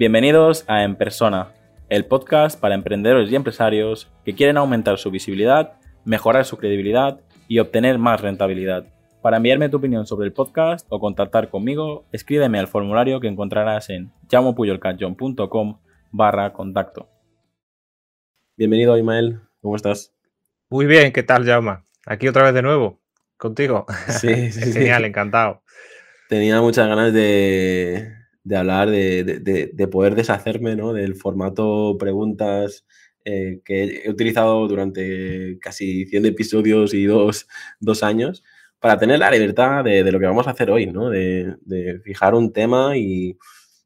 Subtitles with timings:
[0.00, 1.52] Bienvenidos a En Persona,
[1.90, 5.74] el podcast para emprendedores y empresarios que quieren aumentar su visibilidad,
[6.06, 8.86] mejorar su credibilidad y obtener más rentabilidad.
[9.20, 13.90] Para enviarme tu opinión sobre el podcast o contactar conmigo, escríbeme al formulario que encontrarás
[13.90, 15.80] en llamopuyolcanchon.com
[16.12, 17.10] barra contacto.
[18.56, 19.40] Bienvenido, Imael.
[19.60, 20.14] ¿Cómo estás?
[20.70, 21.84] Muy bien, ¿qué tal, Jauma?
[22.06, 23.02] Aquí otra vez de nuevo,
[23.36, 23.84] contigo.
[24.08, 25.62] Sí, sí, Genial, encantado.
[26.30, 28.19] Tenía muchas ganas de,
[28.54, 30.92] hablar, de, poder deshacerme ¿no?
[30.92, 32.84] del formato preguntas
[33.24, 37.46] eh, que he utilizado durante casi 100 episodios y dos,
[38.02, 38.42] años
[38.78, 41.10] para tener la libertad de, lo que vamos a hacer hoy, ¿no?
[41.10, 43.36] de, fijar un tema y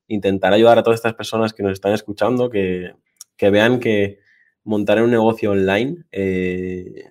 [0.06, 2.94] intentar ayudar a todas estas personas que nos están escuchando, que,
[3.40, 4.20] vean que
[4.62, 7.10] montar un negocio online eh,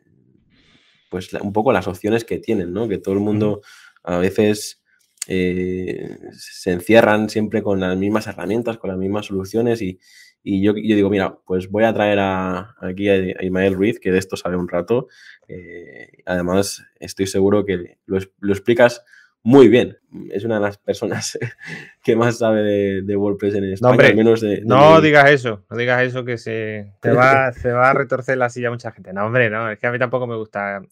[1.14, 2.88] pues un poco las opciones que tienen, ¿no?
[2.88, 3.62] Que todo el mundo
[4.02, 4.83] a veces
[5.28, 10.00] eh, se encierran siempre con las mismas herramientas, con las mismas soluciones y,
[10.44, 14.36] yo, digo, mira, pues voy a traer a, aquí a Ismael Ruiz, que de esto
[14.36, 15.08] sabe un rato.
[15.48, 19.06] Eh, además, estoy seguro que lo, lo explicas
[19.44, 19.98] muy bien.
[20.32, 21.38] Es una de las personas
[22.04, 22.64] que más sabe
[23.04, 24.10] de, WordPress en España.
[24.10, 27.94] No, menos de, no digas eso, no digas eso que se, va, se va a
[27.94, 29.12] retorcer la silla mucha gente.
[29.12, 30.88] No, hombre, no, es que a mí tampoco me gustan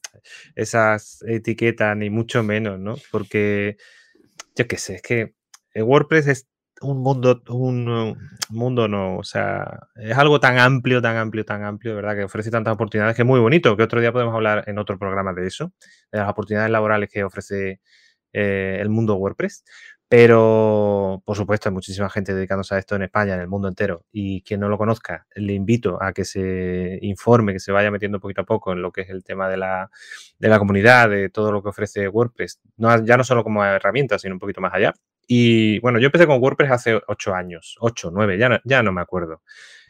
[0.56, 2.96] esas etiquetas, ni mucho menos, ¿no?
[3.10, 3.78] Porque
[4.56, 5.34] yo qué sé, es que
[5.76, 6.48] WordPress es
[6.82, 8.18] un mundo, un
[8.50, 12.16] mundo no, o sea, es algo tan amplio, tan amplio, tan amplio, ¿verdad?
[12.16, 14.98] Que ofrece tantas oportunidades que es muy bonito, que otro día podemos hablar en otro
[14.98, 15.74] programa de eso,
[16.12, 17.82] de las oportunidades laborales que ofrece
[18.34, 19.64] eh, el mundo WordPress.
[20.12, 24.04] Pero, por supuesto, hay muchísima gente dedicándose a esto en España, en el mundo entero.
[24.12, 28.20] Y quien no lo conozca, le invito a que se informe, que se vaya metiendo
[28.20, 29.90] poquito a poco en lo que es el tema de la,
[30.38, 32.60] de la comunidad, de todo lo que ofrece WordPress.
[32.76, 34.94] No, ya no solo como herramienta, sino un poquito más allá.
[35.28, 38.92] Y bueno, yo empecé con WordPress hace ocho años, ocho, nueve, ya no, ya no
[38.92, 39.44] me acuerdo.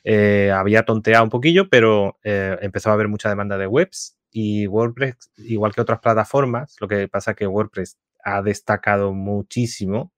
[0.03, 4.67] Eh, había tonteado un poquillo, pero eh, empezó a haber mucha demanda de webs y
[4.67, 10.13] WordPress, igual que otras plataformas, lo que pasa es que WordPress ha destacado muchísimo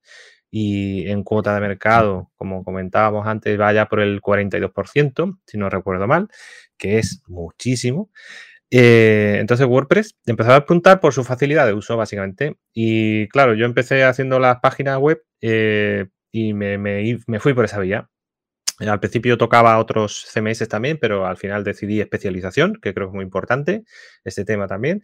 [0.56, 6.06] y en cuota de mercado, como comentábamos antes, vaya por el 42%, si no recuerdo
[6.06, 6.28] mal,
[6.78, 8.12] que es muchísimo.
[8.69, 12.58] Eh, entonces WordPress empezó a preguntar por su facilidad de uso, básicamente.
[12.72, 17.80] Y claro, yo empecé haciendo las páginas web eh, y me, me, fui por esa
[17.80, 18.09] vía.
[18.80, 23.16] Al principio tocaba otros CMS también, pero al final decidí especialización, que creo que es
[23.16, 23.85] muy importante,
[24.24, 25.02] este tema también.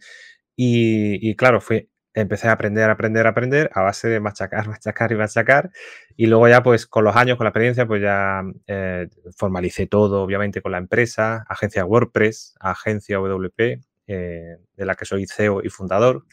[0.56, 5.16] Y, y claro, fue empecé a aprender, aprender, aprender a base de machacar, machacar y
[5.16, 5.70] machacar.
[6.16, 10.22] Y luego ya pues con los años, con la experiencia, pues ya eh, formalicé todo,
[10.22, 15.68] obviamente, con la empresa, agencia WordPress, agencia WP, eh, de la que soy CEO y
[15.68, 16.24] fundador.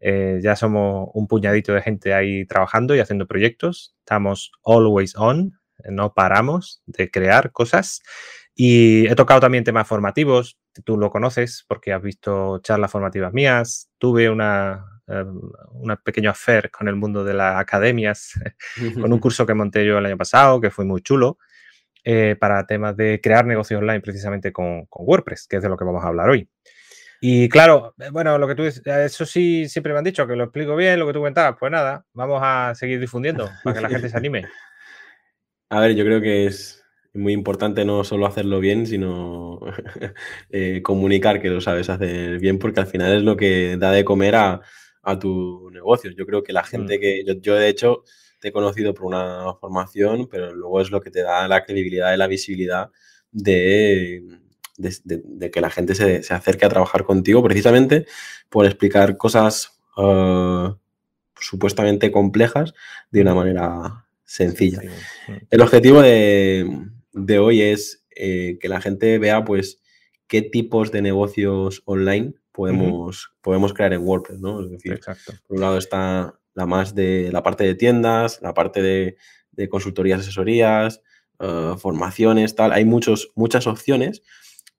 [0.00, 3.94] Eh, ya somos un puñadito de gente ahí trabajando y haciendo proyectos.
[3.98, 8.02] Estamos always on, no paramos de crear cosas.
[8.54, 13.90] Y he tocado también temas formativos, tú lo conoces porque has visto charlas formativas mías.
[13.98, 14.84] Tuve una,
[15.72, 18.32] un pequeño affair con el mundo de las academias,
[19.00, 21.38] con un curso que monté yo el año pasado, que fue muy chulo,
[22.02, 25.84] eh, para temas de crear negocios online precisamente con, WordPress, que es de lo que
[25.84, 26.48] vamos a hablar hoy.
[27.20, 30.44] Y claro, eh, bueno, lo que tú eso sí siempre me han dicho, que lo
[30.44, 33.88] explico bien, lo que tú comentabas, pues nada, vamos a seguir difundiendo para que la
[33.90, 34.46] gente se anime.
[35.68, 36.82] A ver, yo creo que es
[37.12, 39.60] muy importante no solo hacerlo bien, sino
[40.50, 44.04] eh, comunicar que lo sabes hacer bien, porque al final es lo que da de
[44.04, 44.62] comer a,
[45.02, 46.10] a tu negocio.
[46.10, 47.00] Yo creo que la gente mm.
[47.00, 48.04] que yo, de hecho
[48.40, 52.14] te he conocido por una formación, pero luego es lo que te da la credibilidad
[52.14, 52.90] y la visibilidad
[53.32, 54.22] de,
[54.78, 58.06] de, que la gente se, se, acerque a trabajar contigo precisamente
[58.48, 60.76] por explicar cosas ah,
[61.38, 62.74] supuestamente complejas
[63.10, 64.80] de una manera sencilla.
[65.28, 65.32] Mm.
[65.50, 69.80] El objetivo de, hoy es eh, que la gente vea pues
[70.28, 74.60] qué tipos de negocios online podemos, podemos crear en WordPress, ¿no?
[74.60, 75.00] Es decir,
[75.46, 79.16] por un lado está la más de la parte de tiendas, la parte de,
[79.70, 81.02] consultorías, asesorías,
[81.38, 82.72] eh, formaciones, tal.
[82.72, 84.22] Hay muchos, muchas opciones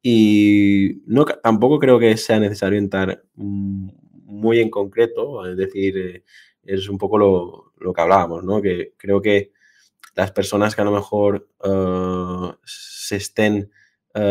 [0.04, 6.24] y no, tampoco creo que sea necesario entrar muy en concreto, es decir, eh,
[6.63, 8.62] es un poco lo, que hablábamos, ¿no?
[8.62, 9.54] Que creo que
[10.16, 13.72] las personas que a lo mejor eh, se estén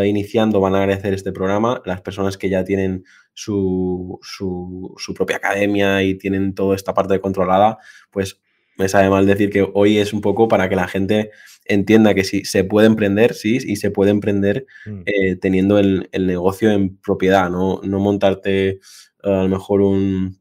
[0.04, 3.04] iniciando van a agradecer este programa, las personas que ya tienen
[3.34, 7.78] su, su, propia academia y tienen toda esta parte controlada,
[8.10, 8.40] pues
[8.76, 11.30] me sabe mal decir que hoy es un poco para que la gente
[11.64, 15.02] entienda que sí, se puede emprender, sí, y se puede emprender mm.
[15.06, 18.80] eh, teniendo el, negocio en propiedad, no, no montarte
[19.22, 20.38] a lo mejor un,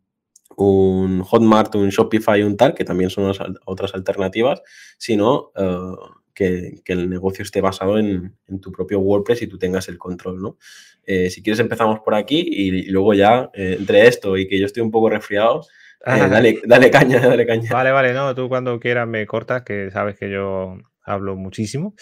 [0.56, 3.32] un Hotmart, un Shopify, un tal, que también son
[3.66, 4.62] otras alternativas,
[4.98, 5.96] sino eh,
[6.40, 10.58] que, el negocio esté basado en, tu propio WordPress y tú tengas el control, ¿no?
[11.06, 14.66] Eh, si quieres empezamos por aquí y, luego ya, eh, entre esto y que yo
[14.66, 15.66] estoy un poco resfriado,
[16.06, 17.70] dale, dale caña, dale caña.
[17.72, 20.78] Vale, vale, no, tú cuando quieras me cortas, que sabes que yo
[21.10, 21.96] hablo muchísimo.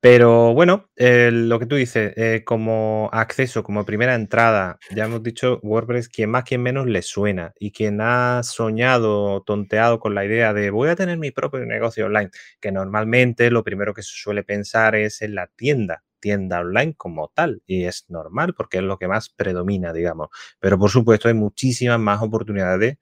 [0.00, 5.60] Pero bueno, lo que tú dices, eh, como acceso, como primera entrada, ya hemos dicho,
[5.62, 10.52] WordPress, quien más, quien menos le suena y quien ha soñado, tonteado con la idea
[10.52, 12.30] de voy a tener mi propio negocio online,
[12.60, 17.30] que normalmente lo primero que se suele pensar es en la tienda, tienda online como
[17.34, 20.28] tal, y es normal porque es lo que más predomina, digamos.
[20.60, 22.96] Pero por supuesto hay muchísimas más oportunidades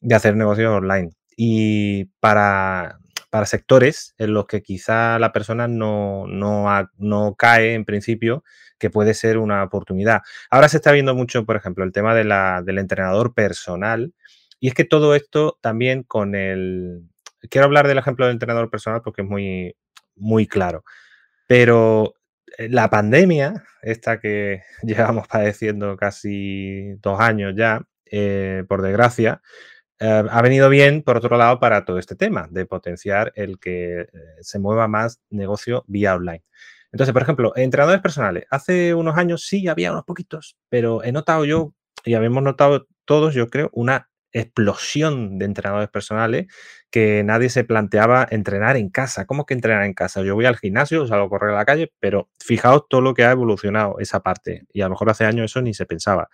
[0.00, 1.10] de hacer negocios online.
[1.36, 2.99] Y para
[3.30, 8.44] para sectores en los que quizá la persona no, no, cae en principio,
[8.78, 10.22] que puede ser una oportunidad.
[10.50, 14.12] Ahora se está viendo mucho, por ejemplo, el tema de la, del entrenador personal.
[14.58, 17.08] Y es que todo esto también con el...
[17.48, 19.76] Quiero hablar del ejemplo del entrenador personal porque es muy,
[20.16, 20.84] muy claro.
[21.46, 22.14] Pero
[22.58, 29.40] eh, la pandemia, esta que llevamos padeciendo casi dos años ya, eh, por desgracia,
[30.00, 34.00] eh, ha venido bien, por otro lado, para todo este tema de potenciar el que
[34.00, 34.08] eh,
[34.40, 36.42] se mueva más negocio vía online.
[36.92, 38.46] Entonces, por ejemplo, entrenadores personales.
[38.50, 41.74] Hace unos años sí había unos poquitos, pero he notado yo,
[42.04, 46.46] y habíamos notado todos, yo creo, una explosión de entrenadores personales
[46.90, 49.24] que nadie se planteaba entrenar en casa.
[49.24, 50.22] ¿Cómo que entrenar en casa?
[50.22, 53.24] Yo voy al gimnasio, salgo a correr a la calle, pero fijaos todo lo que
[53.24, 54.66] ha evolucionado esa parte.
[54.72, 56.28] Y a lo mejor hace años eso ni se pensaba.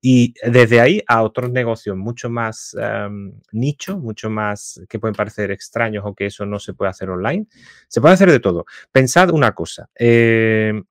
[0.00, 5.50] Y desde ahí a otros negocios mucho más em, nicho, mucho más que pueden parecer
[5.50, 7.46] extraños o que eso no se puede hacer online.
[7.88, 8.66] Se puede hacer de todo.
[8.92, 10.84] Pensad una cosa, em,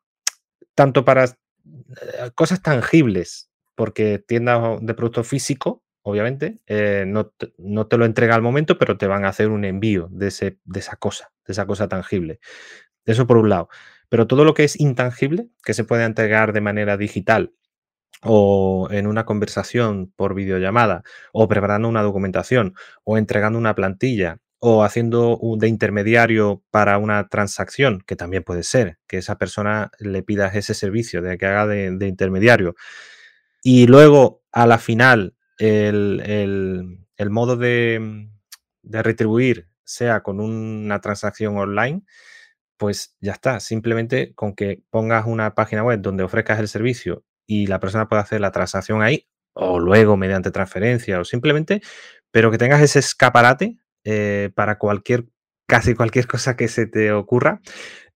[0.75, 8.05] tanto para eh, cosas tangibles, porque tiendas de producto físico, obviamente, eh, no, te, lo
[8.05, 11.31] entrega al momento, pero te van a hacer un envío de, ese, de esa cosa,
[11.45, 12.39] de esa cosa tangible.
[13.05, 13.69] Eso por un lado.
[14.09, 17.53] Pero todo lo que es intangible, que se puede entregar de manera digital
[18.23, 22.73] o en una conversación por videollamada, o preparando una documentación,
[23.03, 28.63] o entregando una plantilla, o haciendo un de intermediario para una transacción, que también puede
[28.63, 32.75] ser, que esa persona le pidas ese servicio de que haga de, intermediario.
[33.61, 36.99] Y luego, a la final, el,
[37.29, 38.29] modo de,
[38.83, 42.03] de, retribuir sea con una transacción online,
[42.77, 43.59] pues ya está.
[43.59, 48.21] Simplemente con que pongas una página web donde ofrezcas el servicio y la persona puede
[48.21, 51.81] hacer la transacción ahí o luego mediante transferencia o simplemente,
[52.31, 55.25] pero que tengas ese escaparate eh, para cualquier,
[55.67, 57.61] casi cualquier cosa que se te ocurra,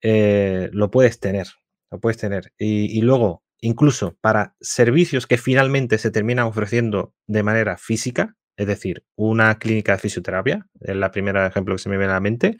[0.01, 1.47] eh, lo puedes tener,
[1.89, 2.53] lo puedes tener.
[2.57, 9.03] Y, luego, incluso para servicios que finalmente se terminan ofreciendo de manera física, es decir,
[9.15, 12.57] una clínica de fisioterapia, es la primera ejemplo que se me viene a la mente.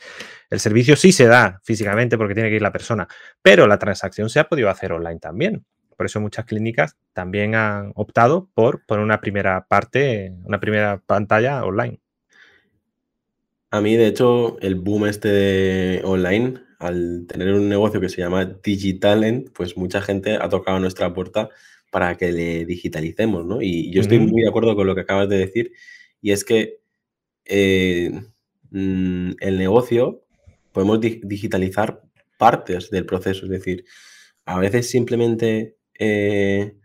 [0.50, 3.08] El servicio sí se da físicamente porque tiene que ir la persona,
[3.42, 5.66] pero la transacción se ha podido hacer online también.
[5.98, 11.64] Por eso muchas clínicas también han optado por poner una primera parte, una primera pantalla
[11.64, 12.00] online.
[13.70, 18.22] A mí, de hecho, el boom este de online, al tener un negocio que se
[18.22, 21.50] llama Digitalent, pues mucha gente ha tocado nuestra puerta
[21.92, 23.62] para que le digitalicemos, ¿no?
[23.62, 25.74] Y yo estoy muy de acuerdo con lo que acabas de decir,
[26.22, 26.80] y es que
[27.46, 28.12] eh,
[28.72, 30.26] mm, el negocio
[30.72, 32.02] podemos digitalizar
[32.40, 33.86] partes del proceso, es decir,
[34.46, 36.76] a veces simplemente eh,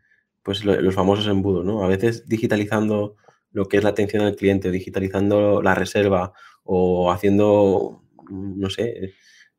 [0.42, 1.82] pues los famosos embudos, ¿no?
[1.82, 3.16] A veces digitalizando
[3.50, 6.34] lo que es la atención al cliente, digitalizando la reserva
[6.64, 9.14] o haciendo, no sé,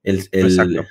[0.08, 0.88] el,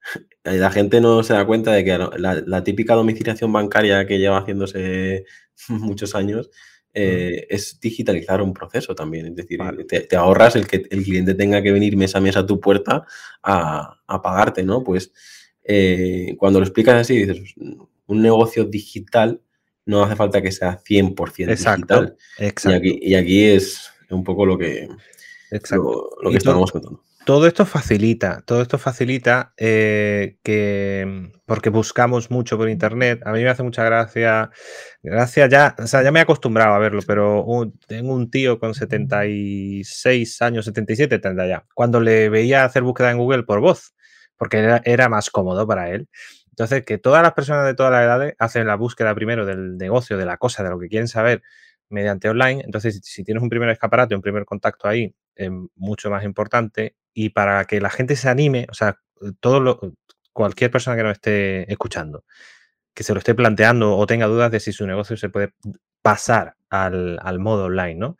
[0.44, 5.24] la gente no se da cuenta de que la, típica domiciliación bancaria que lleva haciéndose
[5.68, 6.50] muchos años
[6.94, 9.26] eh, es digitalizar un proceso también.
[9.26, 12.46] Es decir, te, ahorras el que el cliente tenga que venir mes a mes a
[12.46, 13.06] tu puerta
[13.42, 14.82] a, pagarte, ¿no?
[14.82, 15.12] Pues
[15.64, 17.54] eh, cuando lo explicas así, dices,
[18.06, 19.42] un negocio digital
[19.84, 22.16] no hace falta que sea 100% digital.
[22.38, 22.80] Exacto.
[22.82, 24.88] Y, aquí, es un poco lo que,
[25.70, 27.02] lo, que estábamos contando.
[27.28, 33.20] Todo esto facilita, todo esto facilita eh, que, porque buscamos mucho por internet.
[33.26, 34.50] A mí me hace mucha gracia,
[35.02, 37.44] gracias ya, o sea, ya me he acostumbrado a verlo, pero
[37.86, 43.18] tengo un tío con 76 años, 77 tendrá ya, cuando le veía hacer búsqueda en
[43.18, 43.92] Google por voz,
[44.38, 46.08] porque era más cómodo para él.
[46.48, 50.16] Entonces, que todas las personas de todas las edades hacen la búsqueda primero del negocio,
[50.16, 51.42] de la cosa, de lo que quieren saber
[51.90, 52.62] mediante online.
[52.64, 56.96] Entonces, si tienes un primer escaparate, un primer contacto ahí, es mucho más importante.
[57.18, 59.00] Y para que la gente se anime, o sea,
[59.40, 59.80] todo lo,
[60.32, 62.24] cualquier persona que nos esté escuchando,
[62.94, 65.52] que se lo esté planteando o tenga dudas de si su negocio se puede
[66.02, 68.16] pasar al, al modo online, ¿no?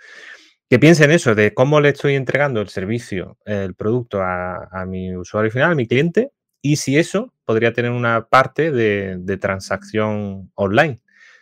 [0.69, 5.51] que piensen eso, de cómo le estoy entregando el servicio, el producto a, mi usuario
[5.51, 11.01] final, a mi cliente, y si eso podría tener una parte de, transacción online,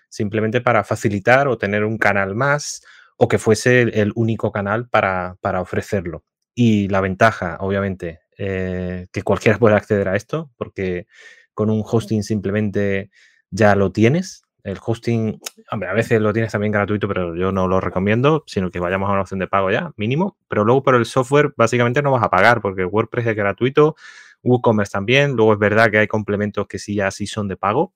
[0.08, 2.82] simplemente para facilitar o tener un canal más
[3.16, 6.22] o que fuese el, único canal para, ofrecerlo.
[6.56, 11.06] Y la ventaja, obviamente, eh, que cualquiera pueda acceder a esto, porque
[11.54, 13.10] con un hosting simplemente
[13.50, 15.38] ya lo tienes, el hosting,
[15.70, 19.08] hombre, a veces lo tienes también gratuito, pero yo no lo recomiendo, sino que vayamos
[19.08, 20.36] a una opción de pago ya, mínimo.
[20.48, 23.94] Pero luego por el software básicamente no vas a pagar porque WordPress es gratuito,
[24.42, 25.36] WooCommerce también.
[25.36, 27.94] Luego es verdad que hay complementos que sí ya sí son de pago,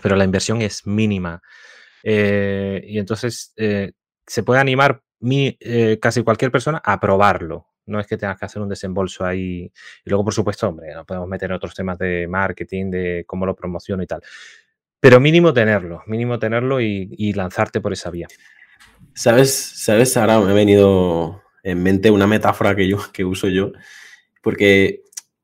[0.00, 1.42] pero la inversión es mínima.
[2.04, 3.90] Eh, y entonces eh,
[4.28, 7.66] se puede animar eh, casi cualquier persona a probarlo.
[7.86, 9.70] No es que tengas que hacer un desembolso ahí.
[10.04, 13.46] Y luego, por supuesto, hombre, no podemos meter en otros temas de marketing, de cómo
[13.46, 14.22] lo promociono y tal.
[15.00, 18.26] Pero mínimo tenerlo, mínimo tenerlo y, lanzarte por esa vía.
[19.14, 19.54] ¿Sabes?
[19.54, 20.16] ¿Sabes?
[20.16, 23.72] Ahora me ha venido en mente una metáfora que yo que uso yo,
[24.42, 25.02] porque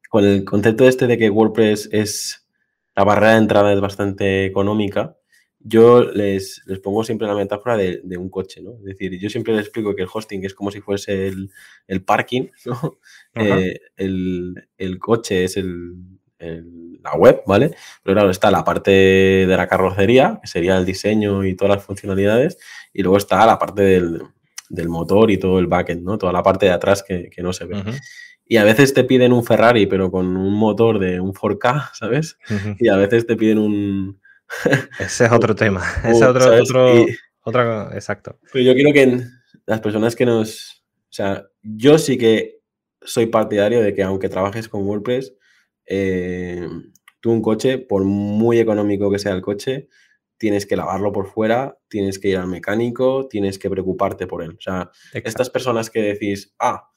[0.08, 2.46] con el concepto este de que WordPress es
[2.94, 5.16] la barrera de entrada es bastante económica,
[5.64, 8.72] yo les, les pongo siempre la metáfora de, un coche, ¿no?
[8.78, 11.28] Es decir, yo siempre les explico que el hosting es como si fuese
[11.86, 12.98] el, parking, ¿no?
[13.34, 15.94] Eh, el, el, coche es el,
[17.02, 17.74] la web, ¿vale?
[18.02, 21.84] Pero claro, está la parte de la carrocería, que sería el diseño y todas las
[21.84, 22.58] funcionalidades,
[22.92, 26.18] y luego está la parte del, motor y todo el backend, ¿no?
[26.18, 27.82] Toda la parte de atrás que, no se ve.
[28.46, 32.38] Y a veces te piden un Ferrari, pero con un motor de un 4K, ¿sabes?
[32.78, 34.21] Y a veces te piden un...
[34.98, 35.82] Ese es otro tema.
[36.04, 37.06] Ese es otro, otro,
[37.44, 38.38] otro, exacto.
[38.52, 39.24] Pero yo quiero que
[39.66, 40.84] las personas que nos...
[41.04, 42.60] O sea, yo sí que
[43.02, 45.34] soy partidario de que aunque trabajes con WordPress,
[45.86, 46.66] eh,
[47.20, 49.88] tú un coche, por muy económico que sea el coche,
[50.38, 54.56] tienes que lavarlo por fuera, tienes que ir al mecánico, tienes que preocuparte por él.
[54.58, 56.88] O sea, estas personas que decís, ah,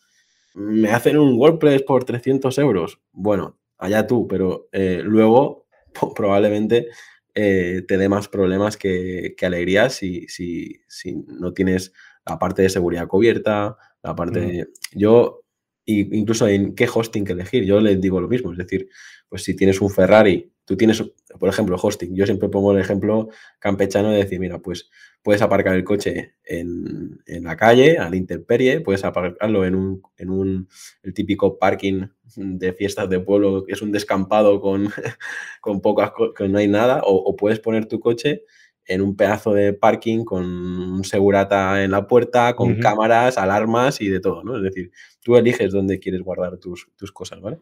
[0.56, 5.68] me hacen un WordPress por 300 euros, bueno, allá tú, pero eh, luego
[6.16, 6.88] probablemente
[7.36, 11.94] eh, te dé más problemas que, alegrías si, si, si, no tienes
[12.26, 14.40] la parte de seguridad cubierta, la parte...
[14.40, 14.68] De...
[14.94, 15.42] Yo
[15.86, 17.64] incluso en qué hosting que elegir.
[17.64, 18.90] Yo les digo lo mismo, es decir,
[19.30, 21.04] pues si tienes un Ferrari, tú tienes,
[21.40, 22.16] por ejemplo, hosting.
[22.16, 24.90] Yo siempre pongo el ejemplo campechano de decir, mira, pues
[25.26, 30.30] puedes aparcar el coche en, la calle, a la intemperie, puedes aparcarlo en un, en
[30.30, 30.70] un,
[31.02, 32.06] el típico parking
[32.36, 34.88] de fiestas de pueblo, que es un descampado con,
[35.62, 38.44] con pocas, que no hay nada, o puedes poner tu coche
[38.88, 44.10] en un pedazo de parking con un segurata en la puerta, con cámaras, alarmas y
[44.10, 44.58] de todo, ¿no?
[44.58, 44.92] Es decir,
[45.24, 47.58] tú eliges dónde quieres guardar tus, cosas, ¿vale?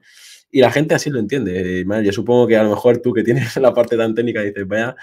[0.51, 1.86] Y la gente así lo entiende.
[2.03, 4.96] Yo supongo que a lo mejor tú que tienes la parte tan técnica dices, vaya,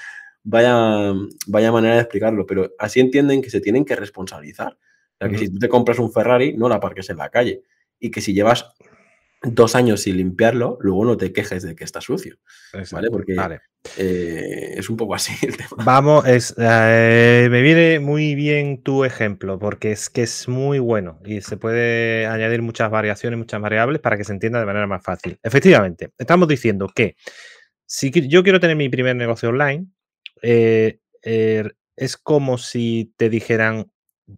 [0.42, 1.12] vaya,
[1.46, 4.72] vaya manera de explicarlo, pero así entienden que se tienen que responsabilizar.
[4.72, 7.62] O sea, que si tú te compras un Ferrari, no la aparques en la calle.
[7.98, 8.72] Y que si llevas
[9.42, 12.38] dos años sin limpiarlo, luego no te quejes de que está sucio.
[12.92, 13.10] ¿Vale?
[13.10, 13.36] Porque
[13.96, 15.82] eh, es un poco así el tema.
[15.84, 21.20] Vamos, es, eh, me viene muy bien tu ejemplo, porque es que es muy bueno
[21.24, 25.02] y se puede añadir muchas variaciones, muchas variables para que se entienda de manera más
[25.02, 25.38] fácil.
[25.42, 27.16] Efectivamente, estamos diciendo que
[27.86, 29.86] si yo quiero tener mi primer negocio online,
[30.42, 33.90] eh, er, es como si te dijeran,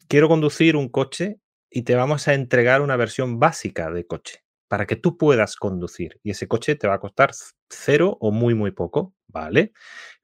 [0.08, 1.38] quiero conducir un coche
[1.70, 6.18] y te vamos a entregar una versión básica de coche para que tú puedas conducir.
[6.22, 7.30] Y ese coche te va a costar
[7.68, 9.72] cero o muy, muy poco, ¿vale?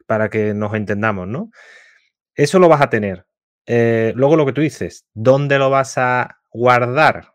[0.06, 1.50] Para que nos entendamos, ¿no?
[2.34, 3.26] Eso lo vas a tener.
[3.66, 7.34] Eh, luego lo que tú dices, ¿dónde lo vas a guardar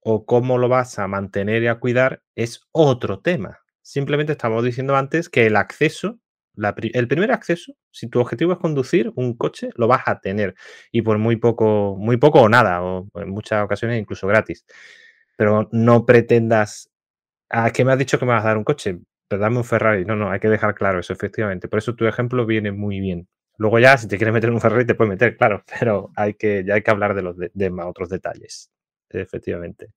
[0.00, 2.22] o cómo lo vas a mantener y a cuidar?
[2.36, 3.58] Es otro tema.
[3.82, 6.20] Simplemente estamos diciendo antes que el acceso,
[6.56, 10.54] el primer acceso, si tu objetivo es conducir un coche, lo vas a tener
[10.90, 14.64] y por muy poco, muy poco o nada, o en muchas ocasiones incluso gratis
[15.36, 16.90] pero no pretendas,
[17.50, 18.98] ¿a ah, que me has dicho que me vas a dar un coche?
[19.28, 20.04] Pero dame un Ferrari.
[20.04, 21.68] No, no, hay que dejar claro eso, efectivamente.
[21.68, 23.26] Por eso tu ejemplo viene muy bien.
[23.58, 26.34] Luego ya, si te quieres meter en un Ferrari, te puedes meter, claro, pero hay
[26.34, 28.70] que, ya hay que hablar de los de, otros detalles,
[29.10, 29.88] efectivamente.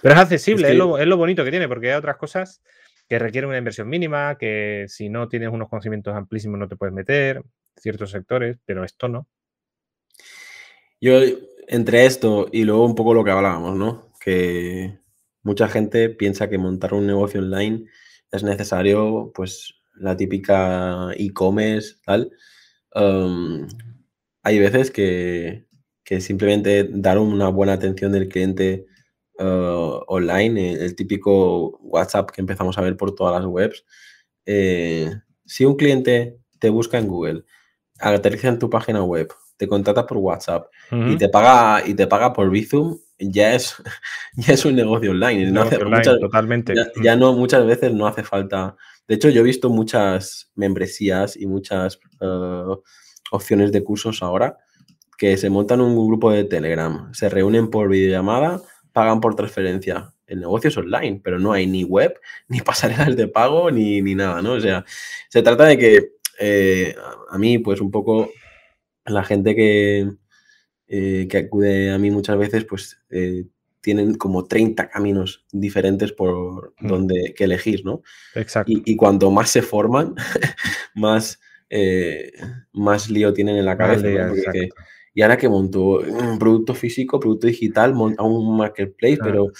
[0.00, 2.62] Pero es accesible, es, lo, es, lo, bonito que tiene, porque hay otras cosas
[3.12, 6.94] que requieren una inversión mínima, que si no tienes unos conocimientos amplísimos no te puedes
[6.94, 7.42] meter,
[7.76, 9.28] ciertos sectores, pero esto no.
[10.98, 11.20] Yo,
[11.68, 14.14] entre esto y luego un poco lo que hablábamos, ¿no?
[14.18, 14.98] que
[15.42, 17.84] mucha gente piensa que montar un negocio online
[18.30, 22.32] es necesario, pues, la típica e-commerce, tal.
[24.42, 25.66] hay veces que,
[26.18, 28.86] simplemente dar una buena atención del cliente
[29.38, 33.84] uh, online, el, típico WhatsApp que empezamos a ver por todas las webs.
[34.46, 35.10] Eh,
[35.44, 37.44] si un cliente te busca en Google,
[37.98, 42.32] aterriza en tu página web, te contrata por WhatsApp y te paga y te paga
[42.32, 43.76] por Bizum, ya es,
[44.36, 45.52] ya es un negocio online.
[46.18, 46.74] totalmente.
[47.02, 48.76] Ya, no, muchas veces no hace falta.
[49.06, 52.74] De hecho, yo he visto muchas membresías y muchas eh,
[53.30, 54.58] opciones de cursos ahora
[55.22, 58.60] que se montan un grupo de Telegram, se reúnen por videollamada,
[58.92, 60.14] pagan por transferencia.
[60.26, 62.18] El negocio es online, pero no hay ni web,
[62.48, 64.52] ni pasarelas de pago, ni, ni nada, ¿no?
[64.52, 64.84] O sea,
[65.28, 66.94] se trata de que eh,
[67.30, 68.30] a mí, pues un poco
[69.04, 70.10] la gente que,
[70.88, 73.44] eh, que acude a mí muchas veces, pues eh,
[73.80, 76.88] tienen como 30 caminos diferentes por mm.
[76.88, 78.02] donde que elegir, ¿no?
[78.34, 78.72] Exacto.
[78.72, 80.14] Y, cuanto más se forman,
[80.94, 81.40] más,
[82.72, 84.06] más lío tienen en la cabeza.
[85.14, 89.52] Y ahora que monto un producto físico, producto digital, a un marketplace, pero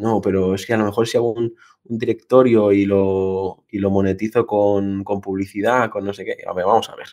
[0.00, 1.54] no, pero es que a lo mejor si hago un,
[1.84, 6.36] un directorio y lo, y lo monetizo con, publicidad, con no sé qué.
[6.46, 7.08] A ver, vamos a ver.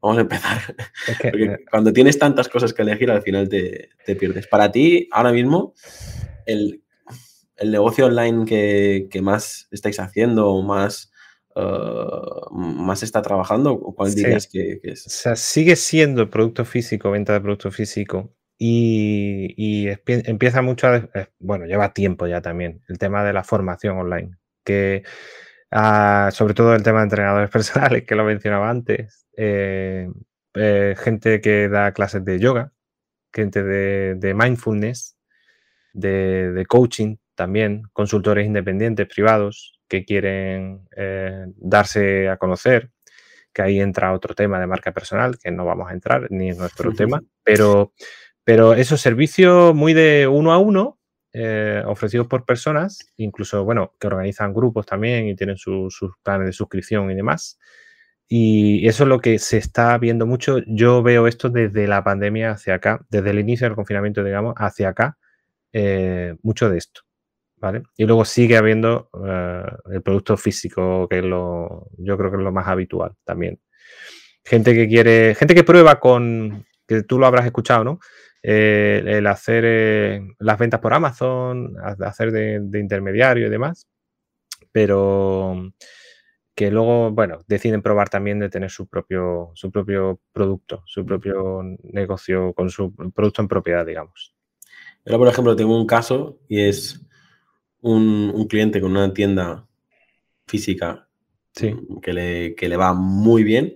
[0.00, 0.58] Vamos a empezar.
[1.22, 4.46] Porque cuando tienes tantas cosas que elegir, al final te, pierdes.
[4.46, 5.74] Para ti, ahora mismo,
[6.46, 6.82] el,
[7.64, 11.11] negocio online que, más estáis haciendo, más,
[11.56, 15.06] uh, más está trabajando, ¿cuál dirías que, que, es?
[15.06, 21.26] O sea, sigue siendo producto físico, venta de producto físico, y, empieza mucho a, eh,
[21.40, 25.02] bueno, lleva tiempo ya también, el tema de la formación online, que
[25.72, 30.08] ah, sobre todo el tema de entrenadores personales, que lo mencionaba antes, eh,
[30.54, 32.72] eh, gente que da clases de yoga,
[33.32, 35.16] gente de, mindfulness,
[35.92, 40.88] de, coaching también, consultores independientes privados que quieren
[41.56, 42.90] darse a conocer,
[43.52, 46.56] que ahí entra otro tema de marca personal, que no vamos a entrar, ni en
[46.56, 47.92] nuestro tema, pero
[48.44, 50.98] pero esos servicios muy de uno a uno,
[51.32, 56.52] eh, ofrecidos por personas, incluso, bueno, que organizan grupos también y tienen sus planes de
[56.52, 57.58] suscripción y demás.
[58.28, 60.58] Y eso es lo que se está viendo mucho.
[60.66, 64.88] Yo veo esto desde la pandemia hacia acá, desde el inicio del confinamiento, digamos, hacia
[64.88, 65.18] acá,
[65.72, 67.02] eh, mucho de esto.
[67.62, 67.84] ¿Vale?
[67.96, 72.42] Y luego sigue habiendo eh, el producto físico, que es lo, yo creo que es
[72.42, 73.60] lo más habitual también.
[74.44, 78.00] Gente que quiere, gente que prueba con, que tú lo habrás escuchado, ¿no?
[78.42, 83.86] Eh, el hacer eh, las ventas por Amazon, hacer de, intermediario y demás,
[84.72, 85.72] pero
[86.56, 91.62] que luego, bueno, deciden probar también de tener su propio, su propio producto, su propio
[91.84, 94.34] negocio con su producto en propiedad, digamos.
[95.04, 97.06] Yo, por ejemplo, tengo un caso y es
[97.82, 99.68] un, cliente con una tienda
[100.46, 101.08] física
[101.54, 103.74] que, le, que le va muy bien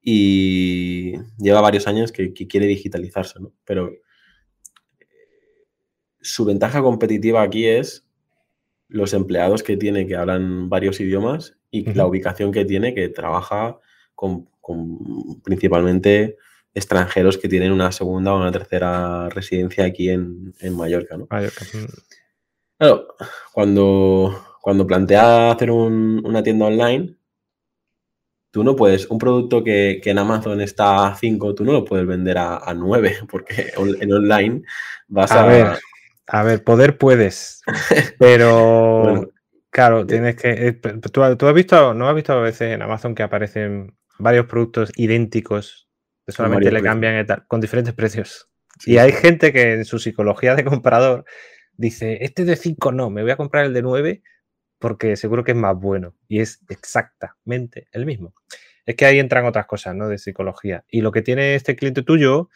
[0.00, 3.52] y lleva varios años que, quiere digitalizarse, ¿no?
[3.64, 3.90] Pero
[6.20, 8.06] su ventaja competitiva aquí es
[8.88, 13.78] los empleados que tiene que hablan varios idiomas y la ubicación que tiene que trabaja
[14.14, 14.48] con,
[15.44, 16.36] principalmente
[16.72, 21.26] extranjeros que tienen una segunda o una tercera residencia aquí en, Mallorca, ¿no?
[22.78, 23.08] Claro,
[23.52, 27.16] cuando, cuando plantea hacer una tienda online,
[28.52, 32.06] tú no puedes, un producto que, en Amazon está a 5, tú no lo puedes
[32.06, 34.62] vender a, 9, porque en online
[35.08, 35.42] vas a...
[35.42, 35.78] A ver,
[36.28, 37.62] a ver poder puedes,
[38.18, 39.32] pero
[39.70, 40.68] claro, tienes que...
[40.68, 44.92] Eh, ¿tú, has visto, no has visto a veces en Amazon que aparecen varios productos
[44.94, 45.88] idénticos,
[46.24, 48.44] que solamente le cambian con diferentes precios?
[48.86, 51.24] y hay gente que en su psicología de comprador
[51.78, 54.22] dice, este de 5 no, me voy a comprar el de 9
[54.78, 58.34] porque seguro que es más bueno y es exactamente el mismo.
[58.84, 60.08] Es que ahí entran otras cosas, ¿no?
[60.08, 60.84] De psicología.
[60.88, 62.48] Y lo que tiene este cliente tuyo,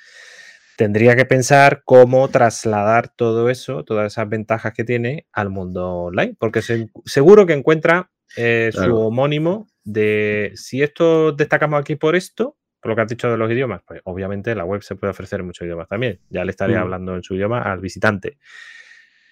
[0.76, 6.37] tendría que pensar cómo trasladar todo eso, todas esas ventajas que tiene al mundo online,
[6.38, 6.62] porque
[7.04, 12.96] seguro que encuentra eh, su homónimo de si esto destacamos aquí por esto, por lo
[12.96, 15.88] que has dicho de los idiomas, pues obviamente la web se puede ofrecer muchos idiomas
[15.88, 16.20] también.
[16.30, 16.82] Ya le estaría mm.
[16.82, 18.38] hablando en su idioma al visitante.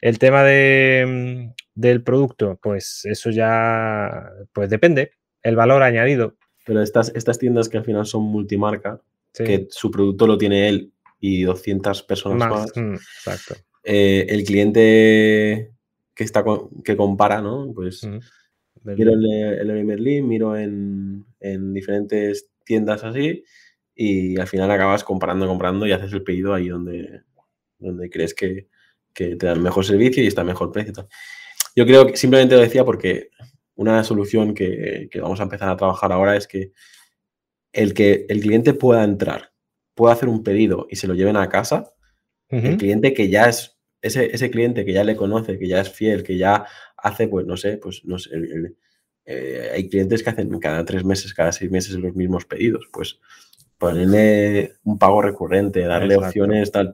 [0.00, 5.12] El tema de, del producto, pues eso ya, pues depende.
[5.42, 6.36] El valor añadido.
[6.64, 9.00] Pero estas, estas tiendas que al final son multimarca,
[9.34, 12.76] que su producto lo tiene él y 200 personas más.
[12.76, 13.54] Mm, exacto.
[13.84, 15.72] Eh, el cliente
[16.14, 16.44] que está
[16.84, 17.72] que compara, ¿no?
[17.74, 18.18] Pues mm,
[18.84, 23.42] miro en el Merlin, miro en, en, diferentes tiendas así
[23.94, 27.22] y al final acabas comparando, comprando y haces el pedido ahí donde,
[27.78, 28.68] donde crees que,
[29.14, 31.08] que te dan mejor servicio y está mejor precio.
[31.76, 33.30] Yo creo que simplemente lo decía porque
[33.74, 36.72] una solución que, vamos a empezar a trabajar ahora es que
[37.72, 39.52] el que el cliente pueda entrar,
[39.94, 41.92] pueda hacer un pedido y se lo lleven a casa,
[42.48, 45.88] el cliente que ya es, ese, ese, cliente que ya le conoce, que ya es
[45.88, 48.30] fiel, que ya hace, pues no sé, pues no sé,
[49.24, 53.20] eh, hay clientes que hacen cada tres meses, cada seis meses los mismos pedidos, pues
[53.80, 56.92] ponerle un pago recurrente, darle opciones, tal.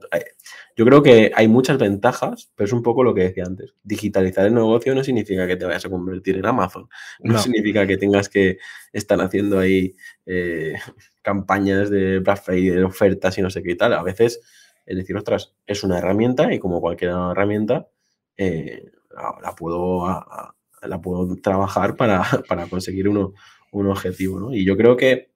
[0.75, 3.73] Yo creo que hay muchas ventajas, pero es un poco lo que decía antes.
[3.83, 6.87] Digitalizar el negocio no significa que te vayas a convertir en Amazon.
[7.19, 8.57] No, significa que tengas que
[8.93, 9.95] estar haciendo ahí
[10.25, 10.75] eh,
[11.21, 13.93] campañas de Black Friday, de ofertas y no sé qué y tal.
[13.93, 14.39] A veces
[14.87, 17.89] es decir, ostras, es una herramienta y como cualquier herramienta,
[18.37, 18.89] eh,
[19.41, 22.25] la, puedo, la puedo trabajar para,
[22.69, 23.33] conseguir uno,
[23.73, 24.53] un objetivo, ¿no?
[24.53, 25.29] Y yo creo que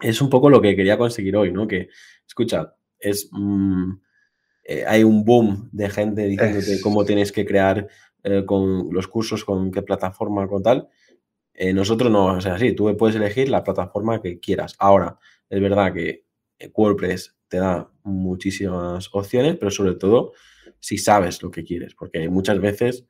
[0.00, 1.66] es un poco lo que quería conseguir hoy, ¿no?
[1.66, 1.88] Que,
[2.26, 3.28] escucha, es...
[3.32, 3.92] Mm,
[4.70, 7.88] eh, hay un boom de gente diciéndote cómo tienes que crear
[8.22, 10.88] eh, con los cursos, con qué plataforma, con tal.
[11.54, 14.76] Eh, nosotros no o sea así, tú puedes elegir la plataforma que quieras.
[14.78, 16.24] Ahora, es verdad que
[16.72, 20.34] WordPress te da muchísimas opciones, pero sobre todo
[20.78, 23.06] si sabes lo que quieres, porque muchas veces,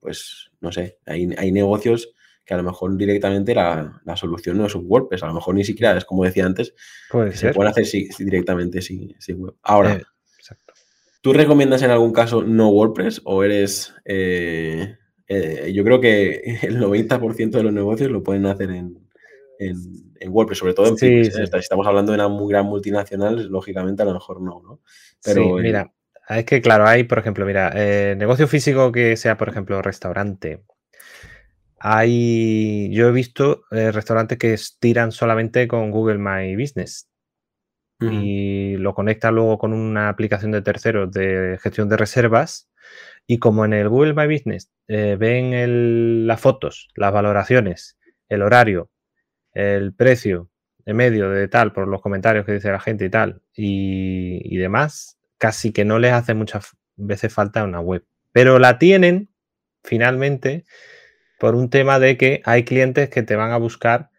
[0.00, 4.74] pues, no sé, hay, hay negocios que a lo mejor directamente la, solución no es
[4.74, 6.74] un WordPress, a lo mejor ni siquiera es como decía antes,
[7.32, 7.86] se puede hacer
[8.18, 9.54] directamente sin, web.
[9.62, 10.02] Ahora, eh,
[11.22, 13.94] ¿tú recomiendas en algún caso no WordPress o eres...
[14.04, 19.02] Eh, eh, yo creo que el 90% de los negocios lo pueden hacer en,
[20.26, 21.20] WordPress, sobre todo en Si
[21.58, 24.80] estamos hablando de una muy gran multinacional, lógicamente a lo mejor no, ¿no?
[25.22, 25.92] Pero, mira,
[26.28, 27.70] es que claro, hay, por ejemplo, mira,
[28.14, 30.62] negocio físico que sea, por ejemplo, restaurante
[31.86, 37.10] hay, yo he visto eh, restaurantes que tiran solamente con Google My Business.
[38.00, 42.70] Y lo conectan luego con una aplicación de terceros de gestión de reservas.
[43.26, 48.90] Y como en el Google My Business eh, ven las fotos, las valoraciones, el horario,
[49.52, 50.50] el precio
[50.84, 54.56] de medio de tal, por los comentarios que dice la gente y tal, y, y
[54.58, 58.04] demás, casi que no les hace muchas veces falta una web.
[58.32, 59.30] Pero la tienen
[59.82, 60.64] finalmente
[61.38, 64.10] por un tema de que hay clientes que te van a buscar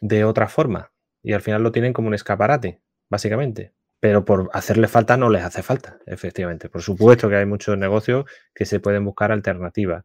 [0.00, 3.72] de otra forma y al final lo tienen como un escaparate, básicamente.
[3.98, 6.68] Pero por hacerle falta no les hace falta, efectivamente.
[6.68, 10.04] Por supuesto que hay muchos negocios que se pueden buscar alternativas.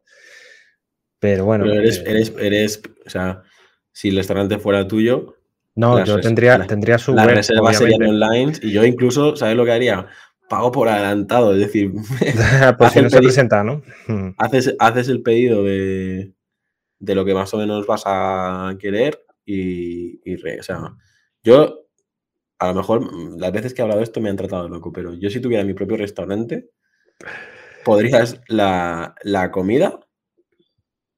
[1.20, 1.72] Pero bueno.
[1.72, 3.44] eres, eh, eres, eres, o sea,
[3.92, 5.36] si el restaurante fuera tuyo.
[5.76, 7.14] No, yo tendría, tendría su.
[7.14, 10.08] Las reservas serían online y yo incluso, ¿sabes lo que haría?
[10.52, 11.94] Pago por adelantado, es decir.
[12.78, 13.82] pues si no se presenta, ¿no?
[14.06, 14.32] Hmm.
[14.38, 16.34] Haces, haces el pedido de,
[17.00, 20.20] de lo que más o menos vas a querer y,
[20.60, 20.94] o sea,
[21.42, 21.88] yo
[22.60, 24.70] a lo mejor mm, las veces que he hablado de esto me han tratado de
[24.70, 26.72] loco, pero yo si tuviera mi propio restaurante,
[27.86, 29.16] podrías la,
[29.54, 30.02] comida,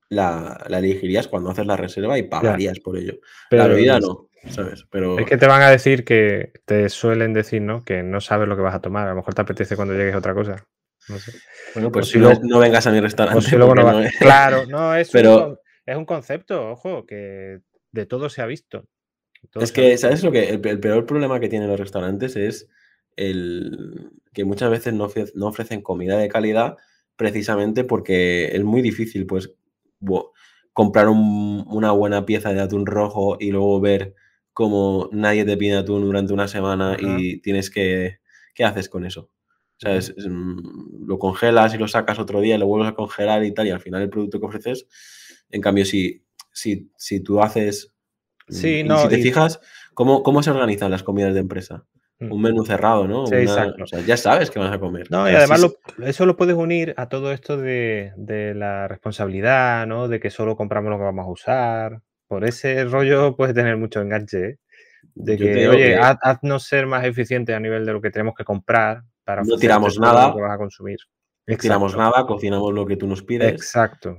[0.09, 3.15] la, la, elegirías cuando haces la reserva y pagarías por ello.
[3.49, 4.85] la bebida no, ¿sabes?
[4.89, 5.19] Pero...
[5.19, 7.83] Es que te van a decir que te suelen decir, ¿no?
[7.83, 9.07] Que no sabes lo que vas a tomar.
[9.07, 10.65] A lo mejor te apetece cuando llegues a otra cosa.
[11.09, 11.33] No sé.
[11.73, 13.45] Bueno, pues si no, vengas a mi restaurante.
[14.19, 15.09] Claro, no es.
[15.11, 17.59] Pero, es un concepto, ojo, que
[17.91, 18.85] de todo se ha visto.
[19.55, 20.49] es que, ¿sabes lo que?
[20.49, 22.69] El, peor problema que tienen los restaurantes es
[23.15, 25.11] el que muchas veces no,
[25.47, 26.77] ofrecen comida de calidad
[27.15, 29.53] precisamente porque es muy difícil, pues,
[30.71, 34.15] comprar una buena pieza de atún rojo y luego ver
[34.53, 38.19] cómo nadie te pide atún durante una semana y tienes que...
[38.55, 39.31] ¿Qué haces con eso?
[39.77, 43.43] O sea, mm, lo congelas y lo sacas otro día, y lo vuelves a congelar
[43.43, 44.87] y tal, y al final el producto que ofreces
[45.53, 47.93] en cambio, si, si, si tú haces...
[48.49, 49.61] Sí, no, si te fijas,
[49.93, 51.85] ¿cómo, ¿cómo se organizan las comidas de empresa?
[52.19, 52.31] Mm.
[52.31, 53.27] Un menú cerrado, ¿no?
[53.27, 53.83] Sí, exacto.
[53.83, 55.09] O sea, ya sabes que vas a comer.
[55.11, 55.65] No, y además
[56.03, 58.13] eso lo puedes unir a todo esto de,
[58.55, 60.07] la responsabilidad, ¿no?
[60.07, 62.01] De que solo compramos lo que vamos a usar.
[62.27, 64.59] Por ese rollo puedes tener mucho enganche, ¿eh?
[65.15, 69.03] De que, oye, haznos ser más eficiente a nivel de lo que tenemos que comprar
[69.23, 70.97] para no tiramos nada lo que vas a consumir.
[71.45, 73.51] No tiramos nada, cocinamos lo que tú nos pides.
[73.51, 74.17] Exacto.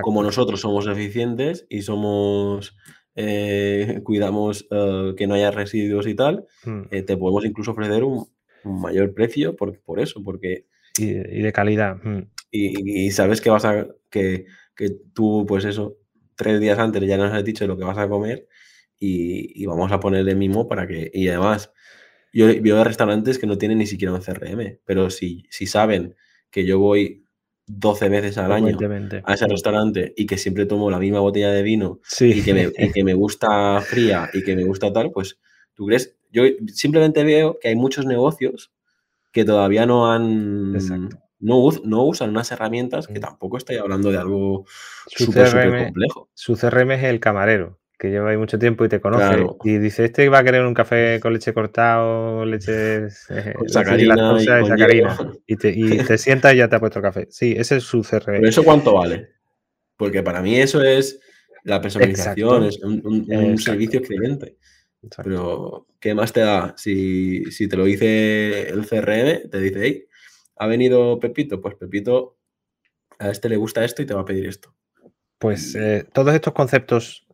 [0.00, 2.76] Como nosotros somos eficientes y somos
[3.14, 6.82] eh, cuidamos eh, que no haya residuos y tal, hmm.
[6.90, 8.26] eh, te podemos incluso ofrecer un,
[8.64, 10.66] mayor precio por, por eso, porque...
[10.98, 11.96] Y, de calidad.
[12.02, 12.28] Hmm.
[12.50, 13.86] Y, sabes que vas a...
[14.10, 15.96] Que, que, tú, pues eso,
[16.38, 18.48] tres días antes ya nos has dicho lo que vas a comer
[18.98, 21.10] y, vamos a ponerle mimo para que...
[21.12, 21.72] Y además,
[22.32, 26.16] yo veo restaurantes que no tienen ni siquiera un CRM, pero si, si saben
[26.50, 27.24] que yo voy
[27.66, 28.78] 12 veces al año
[29.24, 32.72] a ese restaurante y que siempre tomo la misma botella de vino y, que me,
[32.72, 35.38] que me gusta fría y que me gusta tal, pues
[35.74, 38.72] tú crees, yo simplemente veo que hay muchos negocios
[39.32, 40.76] que todavía no han...
[41.40, 43.22] No, no, usan unas herramientas que mm.
[43.22, 44.64] tampoco estoy hablando de algo
[45.06, 46.28] súper complejo.
[46.34, 49.44] Su CRM es el camarero que lleva ahí mucho tiempo y te conoce.
[49.64, 53.08] Y dice, este va a querer un café con leche cortado, leche...
[53.30, 54.36] Eh, con sacarina
[55.46, 57.26] y, te, y te sientas y ya te ha puesto café.
[57.30, 58.36] Sí, ese es su CRM.
[58.36, 59.30] ¿Pero eso cuánto vale?
[59.96, 61.20] Porque para mí eso es
[61.64, 64.56] la personalización, es un, servicio excelente.
[65.22, 66.74] Pero, ¿qué más te da?
[66.76, 70.07] Si, te lo dice el CRM, te dice, hey,
[70.58, 72.36] ha venido Pepito, pues Pepito,
[73.18, 74.74] a este le gusta esto y te va a pedir esto.
[75.38, 77.26] Pues eh, todos estos conceptos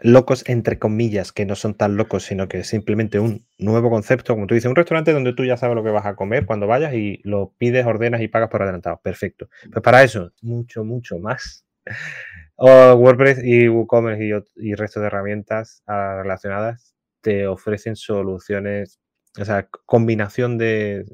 [0.00, 4.46] locos, entre comillas, que no son tan locos, sino que simplemente un nuevo concepto, como
[4.46, 6.94] tú dices, un restaurante donde tú ya sabes lo que vas a comer cuando vayas
[6.94, 9.00] y lo pides, ordenas y pagas por adelantado.
[9.02, 9.48] Perfecto.
[9.72, 11.66] Pues para eso, mucho, mucho más.
[12.58, 19.00] WordPress y WooCommerce y, y resto de herramientas ah, relacionadas te ofrecen soluciones,
[19.36, 21.04] o sea, combinación de,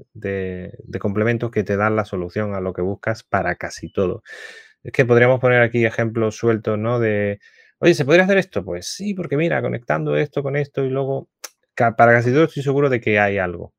[1.00, 4.22] complementos que te dan la solución a lo que buscas para casi todo.
[4.82, 7.00] Es que podríamos poner aquí ejemplos sueltos, ¿no?
[7.00, 7.40] De,
[7.78, 8.64] oye, ¿se podría hacer esto?
[8.64, 11.28] Pues sí, porque mira, conectando esto con esto y luego,
[11.74, 13.72] para casi todo estoy seguro de que hay algo.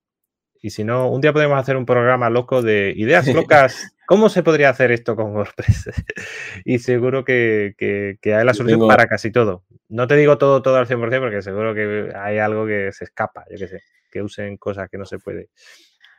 [0.61, 3.91] Y si no, un día podemos hacer un programa loco de ideas locas.
[4.07, 5.91] ¿Cómo se podría hacer esto con WordPress?
[6.65, 7.75] y seguro que,
[8.23, 9.63] hay la solución para casi todo.
[9.89, 13.45] No te digo todo, todo al 100% porque seguro que hay algo que se escapa,
[13.51, 13.83] yo qué sé,
[14.15, 15.49] que usen cosas que no se puede.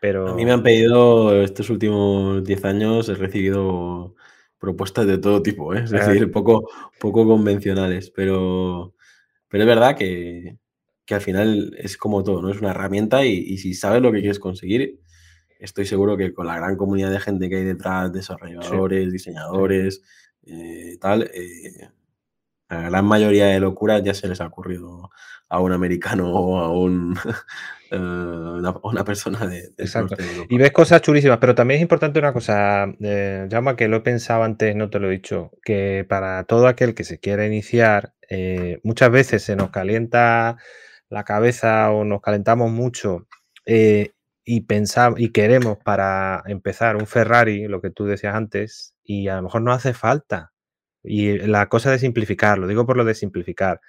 [0.02, 0.28] Pero...
[0.28, 4.14] A mí me han pedido estos últimos 10 años, he recibido
[4.58, 5.80] propuestas de todo tipo, ¿eh?
[5.84, 6.68] es decir, poco,
[7.00, 8.94] poco convencionales, pero,
[9.48, 10.58] pero es verdad que,
[11.06, 12.50] que al final es como todo, ¿no?
[12.50, 15.00] Es una herramienta y, si sabes lo que quieres conseguir,
[15.58, 20.02] estoy seguro que con la gran comunidad de gente que hay detrás, desarrolladores, diseñadores,
[20.44, 21.88] eh, tal, eh,
[22.68, 25.10] la gran mayoría de locuras ya se les ha ocurrido
[25.48, 27.16] a un americano o a un,
[27.90, 30.16] eh, una, persona de, Exacto.
[30.48, 34.00] y ves cosas chulísimas, pero también es importante una cosa, eh, llama que lo he
[34.00, 38.14] pensado antes, no te lo he dicho, que para todo aquel que se quiera iniciar,
[38.82, 40.56] muchas veces se nos calienta
[41.08, 43.26] la cabeza o nos calentamos mucho
[43.64, 44.12] eh,
[44.44, 49.36] y pensamos y queremos para empezar un Ferrari, lo que tú decías antes, y a
[49.36, 50.52] lo mejor no hace falta.
[51.06, 53.80] Y la cosa de simplificar, lo digo por lo de simplificar,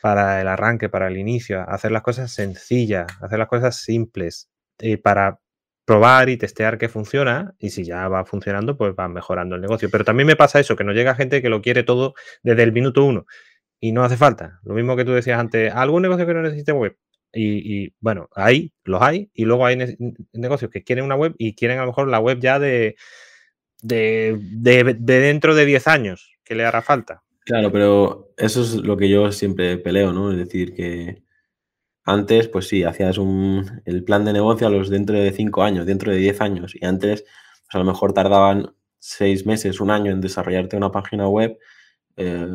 [0.00, 4.96] para el arranque, para el inicio, hacer las cosas sencillas, hacer las cosas simples, y
[4.96, 5.40] para
[5.84, 9.88] probar y testear que funciona y si ya va funcionando, pues va mejorando el negocio.
[9.90, 12.72] Pero también me pasa eso, que nos llega gente que lo quiere todo desde el
[12.72, 13.26] minuto uno
[13.80, 14.60] y no hace falta.
[14.62, 16.96] Lo mismo que tú decías antes, algún negocio que no necesite web.
[17.32, 19.30] Y, bueno, ahí los hay.
[19.34, 19.78] Y luego hay
[20.32, 22.96] negocios que quieren una web y quieren a lo mejor la web ya de,
[23.82, 24.38] de,
[24.98, 27.22] dentro de 10 años, que le hará falta.
[27.44, 30.32] Claro, pero eso es lo que yo siempre peleo, ¿no?
[30.32, 31.22] Es decir, que
[32.02, 35.86] antes, pues sí, hacías un, el plan de negocio a los dentro de 5 años,
[35.86, 36.74] dentro de 10 años.
[36.74, 41.28] Y antes, pues a lo mejor tardaban 6 meses, un año en desarrollarte una página
[41.28, 41.56] web.
[42.16, 42.48] Eh,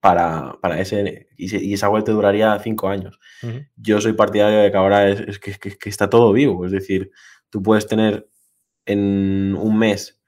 [0.00, 3.20] para, para ese, y, esa web te duraría cinco años.
[3.76, 7.10] Yo soy partidario de que ahora es, que, está todo vivo, es decir,
[7.50, 8.26] tú puedes tener
[8.86, 10.20] en un mes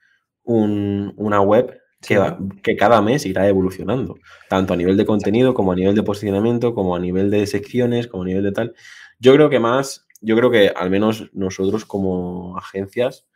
[0.43, 2.19] una web que,
[2.63, 4.17] que, cada mes irá evolucionando,
[4.49, 8.07] tanto a nivel de contenido como a nivel de posicionamiento, como a nivel de secciones,
[8.07, 8.75] como a nivel de tal.
[9.19, 13.27] Yo creo que más, yo creo que al menos nosotros como agencias,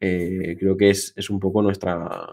[0.00, 2.28] eh, creo que es, es, un poco nuestra,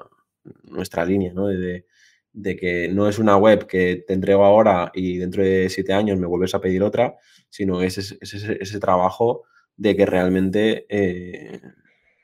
[0.63, 1.48] nuestra línea, ¿no?
[1.48, 1.86] De,
[2.34, 6.17] de que no es una web que te entrego ahora y dentro de siete años
[6.17, 7.15] me vuelves a pedir otra,
[7.50, 9.44] sino es ese, trabajo
[9.76, 11.62] de que realmente, eh,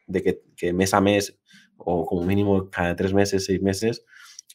[0.08, 1.38] de que, mes a mes
[1.90, 4.06] o como mínimo cada tres meses, seis meses,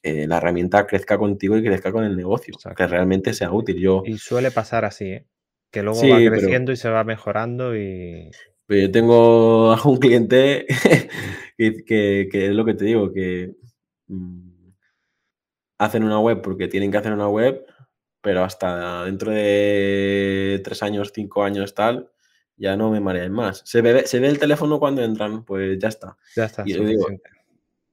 [0.03, 3.79] eh, la herramienta crezca contigo y crezca con el negocio, que realmente sea útil.
[3.79, 5.27] Yo, y suele pasar así, ¿eh?
[5.71, 8.31] que luego va creciendo y se va mejorando y...
[8.66, 10.66] Pero yo tengo a un cliente
[11.57, 13.55] que, es lo que te digo, que...
[14.09, 14.53] Mm,
[15.79, 17.64] hacen una web porque tienen que hacer una web,
[18.21, 22.11] pero hasta dentro de tres años, cinco años, tal,
[22.57, 23.62] ya no me marean más.
[23.65, 26.17] Se ve, se ve el teléfono cuando entran, pues ya está.
[26.37, 26.65] Ya está.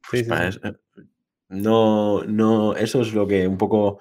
[0.10, 0.74] Pues eh,
[1.50, 4.00] no, no, eso es lo que un poco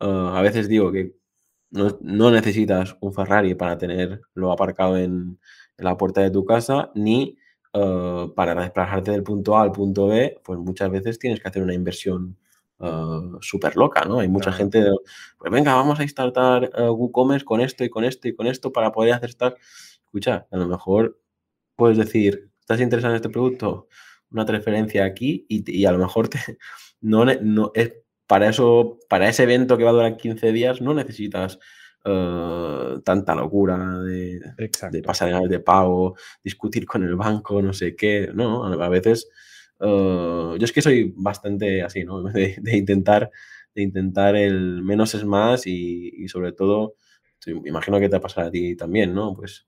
[0.00, 1.14] uh, a veces digo que
[1.70, 5.38] no, necesitas un Ferrari para tenerlo aparcado en,
[5.76, 7.38] la puerta de tu casa, ni
[7.72, 11.62] uh, para desplazarte del punto A al punto B, pues muchas veces tienes que hacer
[11.62, 12.36] una inversión
[12.78, 14.20] uh, súper loca, ¿no?
[14.20, 14.84] Hay mucha gente,
[15.38, 18.72] pues venga, vamos a instalar uh, WooCommerce con esto y con esto y con esto
[18.72, 19.56] para poder hacer estar.
[20.04, 21.20] Escucha, a lo mejor
[21.76, 23.88] puedes decir, ¿estás interesado en este producto?
[24.30, 26.38] Una referencia aquí y, a lo mejor te,
[27.00, 27.94] no, no es
[28.26, 31.58] para eso, para ese evento que va a durar 15 días, no necesitas
[32.04, 34.40] uh, tanta locura de,
[34.90, 36.14] de pasar de pago,
[36.44, 38.30] discutir con el banco, no sé qué.
[38.34, 39.30] No, a veces
[39.80, 42.22] eh, yo es que soy bastante así, ¿no?
[42.32, 43.30] De, intentar,
[43.74, 46.94] de intentar el menos es más y, sobre todo,
[47.46, 49.34] me imagino que te pasará a ti también, ¿no?
[49.34, 49.66] Pues,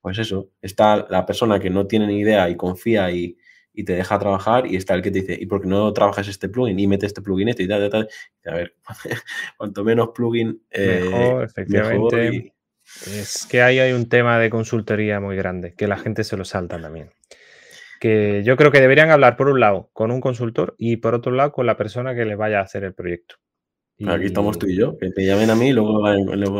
[0.00, 3.36] pues eso, está la persona que no tiene ni idea y confía y,
[3.72, 6.28] y te deja trabajar y está el que te dice, ¿y por qué no trabajas
[6.28, 8.08] este plugin y metes este plugin este y tal, tal,
[8.42, 8.52] tal?
[8.52, 8.76] A ver,
[9.56, 12.54] cuanto menos plugin, eh, mejor, efectivamente.
[13.06, 16.44] Es que ahí hay un tema de consultoría muy grande, que la gente se lo
[16.44, 17.10] salta también.
[18.02, 21.30] Que yo creo que deberían hablar, por un lado, con un consultor y por otro
[21.30, 23.36] lado, con la persona que les vaya a hacer el proyecto.
[24.08, 26.04] Aquí estamos tú y yo, que te llamen a mí y luego,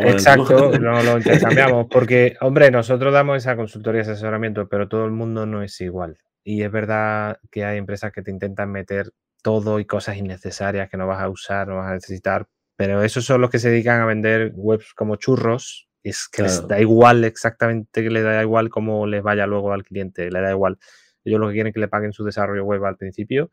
[0.05, 5.11] Exacto, no lo intercambiamos, porque, hombre, nosotros damos esa consultoría y asesoramiento, pero todo el
[5.11, 6.17] mundo no es igual.
[6.45, 9.11] Y es verdad que hay empresas que te intentan meter
[9.43, 13.25] todo y cosas innecesarias que no vas a usar, no vas a necesitar, pero esos
[13.25, 15.89] son los que se dedican a vender webs como churros.
[16.05, 19.83] Es que les da igual exactamente, que le da igual cómo les vaya luego al
[19.83, 20.79] cliente, le da igual.
[21.25, 23.51] Ellos lo que quieren es que le paguen su desarrollo web al principio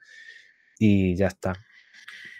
[0.78, 1.54] y ya está.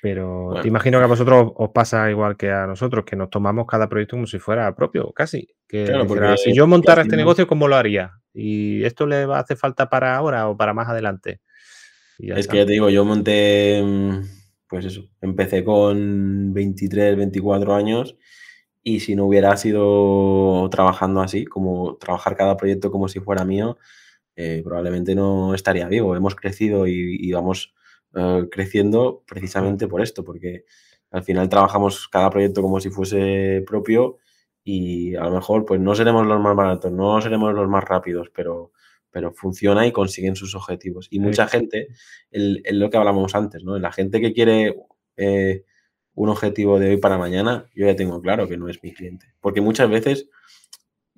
[0.02, 3.68] Pero te imagino que a vosotros os pasa igual que a nosotros, que nos tomamos
[3.68, 5.50] cada proyecto como si fuera propio, casi.
[5.68, 5.88] Que
[6.38, 8.14] si yo montara este negocio, ¿cómo lo haría?
[8.34, 11.42] ¿Y esto le va a hacer falta para ahora o para más adelante?
[12.18, 14.22] Es que ya te digo, yo monté, mm,
[14.68, 18.18] pues eso, empecé con 23, 24 años
[18.84, 23.78] y si no hubiera sido trabajando así, como trabajar cada proyecto como si fuera mío,
[24.42, 26.16] eh, probablemente no estaría vivo.
[26.16, 27.74] Hemos crecido y, y vamos
[28.16, 30.64] eh, creciendo precisamente por esto, porque
[31.12, 34.18] al final trabajamos cada proyecto como si fuese propio
[34.64, 38.32] y a lo mejor pues no seremos los más baratos, no seremos los más rápidos,
[38.34, 38.72] pero,
[39.12, 41.08] pero funciona y consiguen sus objetivos.
[41.12, 41.90] Y mucha gente,
[42.32, 43.78] es lo que hablamos antes, ¿no?
[43.78, 44.74] La gente que quiere
[45.18, 45.66] eh,
[46.14, 49.34] un objetivo de hoy para mañana, yo ya tengo claro que no es mi cliente.
[49.42, 50.30] Porque muchas veces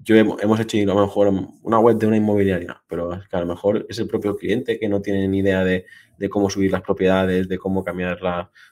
[0.03, 3.41] yo hemos hecho a lo mejor una web de una inmobiliaria, pero es que a
[3.41, 5.85] lo mejor es el propio cliente que no tiene ni idea de,
[6.29, 8.19] cómo subir las propiedades, de cómo cambiar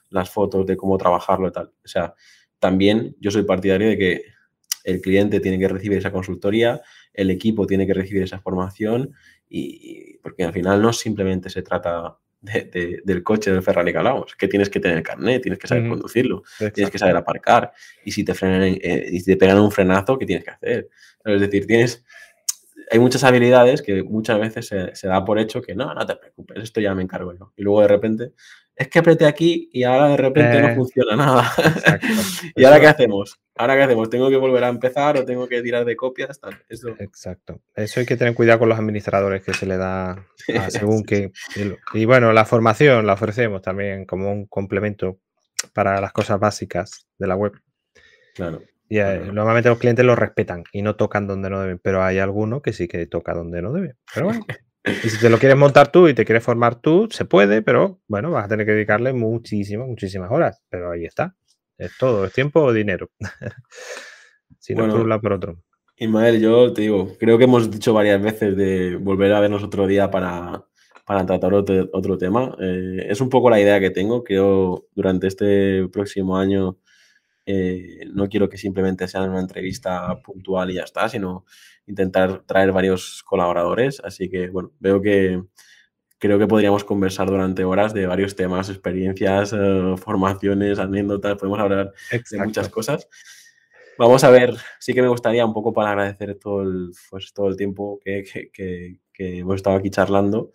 [0.08, 1.72] las fotos, de cómo trabajarlo y tal.
[1.84, 2.14] O sea,
[2.58, 4.22] también yo soy partidario de que
[4.84, 6.80] el cliente tiene que recibir esa consultoría,
[7.12, 9.12] el equipo tiene que recibir esa formación
[9.48, 14.48] y porque al final no simplemente se trata del coche del Ferrari que hablamos, que
[14.48, 17.72] tienes que tener carnet, tienes que saber conducirlo, tienes que saber aparcar
[18.04, 20.88] y si te frenan eh, y te pegan un frenazo, ¿qué tienes que hacer?
[21.24, 22.04] Es decir, tienes
[22.90, 26.64] hay muchas habilidades que muchas veces se, da por hecho que no, no te preocupes,
[26.64, 27.52] esto ya me encargo yo.
[27.56, 28.32] Y luego de repente,
[28.76, 31.52] es que apreté aquí y ahora de repente no eh, funciona nada.
[32.56, 33.38] ¿Y ahora qué hacemos?
[33.54, 34.08] ¿Ahora qué hacemos?
[34.08, 36.40] ¿Tengo que volver a empezar o tengo que tirar de copias?
[36.68, 36.96] Eso.
[36.98, 37.60] Exacto.
[37.74, 40.26] Eso hay que tener cuidado con los administradores que se le da
[40.68, 41.30] según que...
[41.92, 45.18] Y bueno, la formación la ofrecemos también como un complemento
[45.74, 47.52] para las cosas básicas de la web.
[48.34, 48.62] Claro.
[48.88, 52.18] Y eh, normalmente los clientes lo respetan y no tocan donde no deben, pero hay
[52.18, 53.94] alguno que sí que toca donde no debe.
[54.12, 54.44] Pero bueno.
[54.84, 58.00] y si te lo quieres montar tú y te quieres formar tú, se puede, pero
[58.08, 60.62] bueno, vas a tener que dedicarle muchísimas, muchísimas horas.
[60.70, 61.36] Pero ahí está.
[61.76, 63.10] Es todo, es tiempo o dinero.
[64.58, 65.62] si no, por un lado por otro.
[65.96, 69.86] Ismael, yo te digo, creo que hemos dicho varias veces de volver a vernos otro
[69.86, 70.64] día para,
[71.04, 72.56] para tratar otro, otro tema.
[72.58, 74.24] Eh, es un poco la idea que tengo.
[74.24, 76.78] Creo durante este próximo año
[77.52, 81.44] eh, no quiero que simplemente sea una entrevista puntual y ya está, sino
[81.90, 84.00] intentar traer varios colaboradores.
[84.04, 85.42] Así que, bueno, veo que
[86.20, 91.92] creo que podríamos conversar durante horas de varios temas, experiencias, eh, formaciones, anécdotas, podemos hablar
[92.10, 93.08] de muchas cosas.
[93.98, 97.48] Vamos a ver, sí que me gustaría un poco para agradecer todo el, pues, todo
[97.48, 100.52] el tiempo que, que, hemos estado aquí charlando.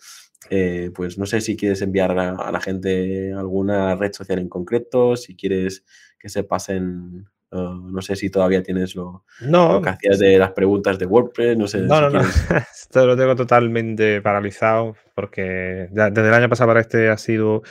[0.50, 5.15] Eh, pues no sé si quieres enviar a, la gente alguna red social en concreto,
[5.15, 5.84] si quieres
[6.19, 10.99] que se pasen, no sé si todavía tienes lo, no, que hacías de las preguntas
[10.99, 11.81] de WordPress, no sé.
[11.81, 12.21] No, no, no,
[12.73, 17.62] esto lo tengo totalmente paralizado porque desde el año pasado para este ha sido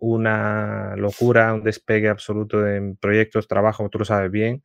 [0.00, 4.62] una locura, un despegue absoluto en proyectos, trabajo, tú lo sabes bien.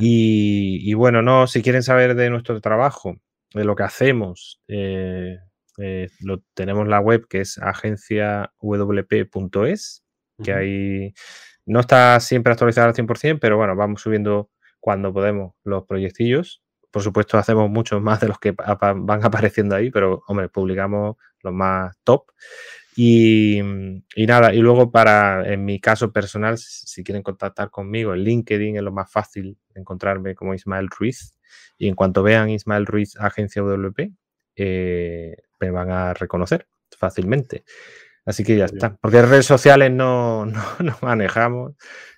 [0.00, 3.16] y, bueno, no, si quieren saber de nuestro trabajo,
[3.54, 5.38] de lo que hacemos, eh,
[5.78, 10.04] eh, lo, tenemos la web que es agenciawp.es,
[10.42, 11.12] que ahí
[11.70, 16.62] no está siempre actualizada al 100%, pero bueno, vamos subiendo cuando podemos los proyectillos.
[16.90, 21.52] Por supuesto, hacemos muchos más de los que van apareciendo ahí, pero hombre, publicamos los
[21.54, 22.24] más top.
[22.96, 23.60] Y,
[24.16, 28.82] nada, y luego para, en mi caso personal, si quieren contactar conmigo, en LinkedIn es
[28.82, 31.38] lo más fácil encontrarme como Ismael Ruiz.
[31.78, 34.12] Y en cuanto vean Ismael Ruiz, agencia WP,
[34.56, 36.66] eh, me van a reconocer
[36.98, 37.64] fácilmente.
[38.24, 38.96] Así que ya está.
[39.00, 41.72] Porque redes sociales no, no, manejamos,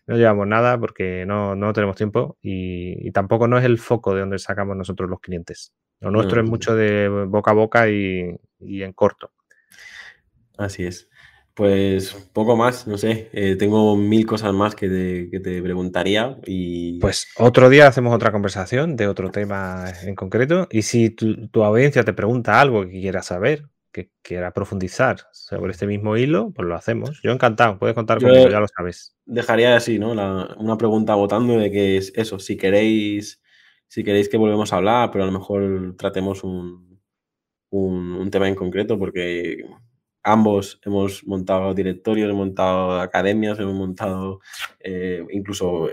[0.06, 4.20] no llevamos nada porque no, no tenemos tiempo y, tampoco no es el foco de
[4.20, 5.72] donde sacamos nosotros los clientes.
[6.00, 9.30] Lo nuestro es mucho de boca a boca y, en corto.
[10.58, 11.08] Así es.
[11.54, 16.98] Pues poco más, no sé, eh, tengo mil cosas más que te, preguntaría y...
[16.98, 21.62] Pues otro día hacemos otra conversación de otro tema en concreto y si tu, tu
[21.62, 26.66] audiencia te pregunta algo que quieras saber, que quiera profundizar sobre este mismo hilo, pues
[26.66, 27.20] lo hacemos.
[27.22, 29.16] Yo encantado, puedes contar conmigo, ya lo sabes.
[29.26, 30.12] Dejaría así, ¿no?
[30.12, 33.42] una pregunta votando de que es eso, si queréis,
[33.86, 37.00] si queréis que volvemos a hablar, pero a lo mejor tratemos un,
[37.70, 39.58] un, tema en concreto, porque
[40.22, 44.40] ambos hemos montado directorios, hemos montado academias, hemos montado
[44.80, 45.88] eh, incluso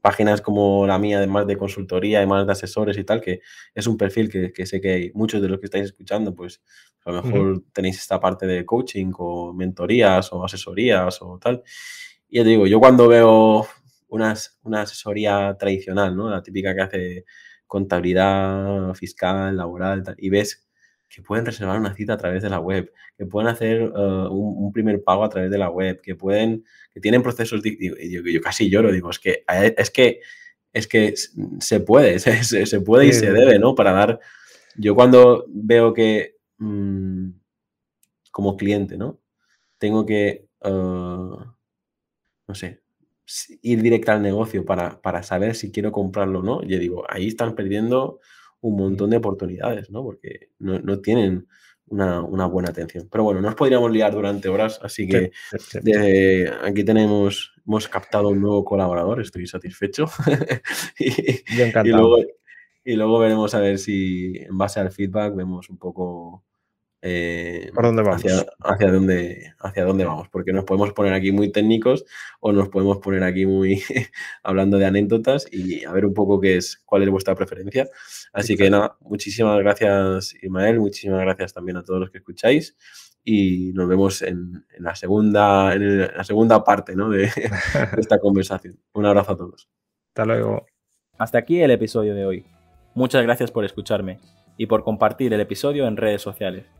[0.00, 3.40] páginas como la mía, además de consultoría, además de asesores y tal, que
[3.74, 6.62] es un perfil que, sé que muchos de los que estáis escuchando, pues
[7.04, 11.62] a lo mejor tenéis esta parte de coaching o mentorías o asesorías o tal.
[12.28, 13.66] Y ya te digo, yo cuando veo
[14.08, 16.30] una, una asesoría tradicional, ¿no?
[16.30, 17.24] La típica que hace
[17.66, 20.69] contabilidad fiscal, laboral, tal, y ves
[21.10, 24.72] que pueden reservar una cita a través de la web, que pueden hacer uh, un,
[24.72, 28.70] primer pago a través de la web, que pueden, que tienen procesos, yo, yo, casi
[28.70, 29.42] lloro, digo, es que
[29.76, 30.20] es que,
[30.72, 31.14] es que
[31.58, 33.74] se puede, se, puede y se debe, ¿no?
[33.74, 34.20] Para dar,
[34.76, 37.30] yo cuando veo que mm,
[38.30, 39.18] como cliente, ¿no?
[39.78, 40.70] Tengo que, uh,
[42.46, 42.82] no sé,
[43.62, 47.26] ir directo al negocio para, para saber si quiero comprarlo o no, yo digo, ahí
[47.26, 48.20] están perdiendo
[48.60, 50.02] un montón de oportunidades, ¿no?
[50.02, 51.46] Porque no, tienen
[51.86, 53.08] una, buena atención.
[53.10, 55.32] Pero bueno, nos podríamos liar durante horas, así que
[56.62, 60.06] aquí tenemos, hemos captado un nuevo colaborador, estoy satisfecho.
[60.98, 61.42] y,
[61.84, 62.18] luego,
[62.84, 66.44] y luego veremos a ver si en base al feedback vemos un poco
[67.02, 68.22] eh, dónde vamos?
[68.60, 72.04] Hacia, dónde, hacia dónde vamos, porque nos podemos poner aquí muy técnicos
[72.40, 73.82] o nos podemos poner aquí muy
[74.42, 77.88] hablando de anécdotas y a ver un poco qué es, cuál es vuestra preferencia.
[78.32, 82.76] Así que nada, muchísimas gracias Ismael, muchísimas gracias también a todos los que escucháis
[83.24, 87.30] y nos vemos en, la, segunda, en la segunda parte de, de
[87.98, 88.78] esta conversación.
[88.92, 89.68] Un abrazo a todos.
[90.08, 90.66] Hasta luego.
[91.18, 92.46] Hasta aquí el episodio de hoy.
[92.94, 94.18] Muchas gracias por escucharme
[94.56, 96.79] y por compartir el episodio en redes sociales.